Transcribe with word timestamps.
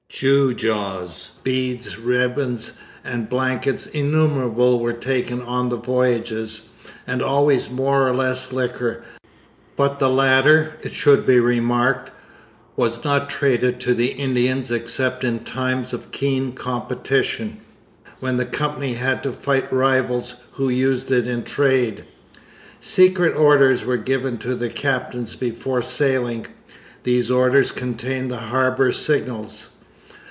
Gewgaws, 0.23 1.31
beads, 1.41 1.97
ribbons, 1.97 2.73
and 3.03 3.27
blankets 3.27 3.87
innumerable 3.87 4.79
were 4.79 4.93
taken 4.93 5.41
on 5.41 5.69
the 5.69 5.77
voyages, 5.77 6.61
and 7.07 7.23
always 7.23 7.71
more 7.71 8.07
or 8.07 8.13
less 8.13 8.51
liquor; 8.53 9.01
but 9.75 9.97
the 9.97 10.09
latter, 10.09 10.73
it 10.83 10.93
should 10.93 11.25
be 11.25 11.39
remarked, 11.39 12.11
was 12.75 13.03
not 13.03 13.31
traded 13.31 13.79
to 13.79 13.95
the 13.95 14.09
Indians 14.09 14.69
except 14.69 15.23
in 15.23 15.39
times 15.39 15.91
of 15.91 16.11
keen 16.11 16.51
competition, 16.51 17.57
when 18.19 18.37
the 18.37 18.45
Company 18.45 18.93
had 18.93 19.23
to 19.23 19.31
fight 19.31 19.73
rivals 19.73 20.35
who 20.51 20.69
used 20.69 21.09
it 21.09 21.25
in 21.25 21.41
trade. 21.43 22.03
Secret 22.79 23.35
orders 23.35 23.83
were 23.85 23.97
given 23.97 24.37
to 24.37 24.53
the 24.53 24.69
captains 24.69 25.33
before 25.33 25.81
sailing. 25.81 26.45
These 27.01 27.31
orders 27.31 27.71
contained 27.71 28.29
the 28.29 28.37
harbour 28.51 28.91
signals. 28.91 29.69